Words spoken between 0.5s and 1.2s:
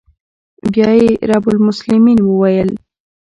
بيا يې